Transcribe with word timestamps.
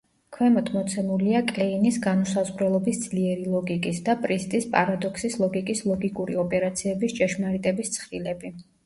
ქვემოთ 0.35 0.69
მოცემულია 0.75 1.41
კლეინის 1.49 1.99
„განუსაზღვრელობის 2.05 3.01
ძლიერი 3.03 3.45
ლოგიკის“ 3.55 3.99
და 4.07 4.15
პრისტის 4.23 4.65
„პარადოქსის 4.77 5.37
ლოგიკის“ 5.43 5.85
ლოგიკური 5.91 6.39
ოპერაციების 6.45 7.15
ჭეშმარიტების 7.21 7.95
ცხრილები. 7.99 8.53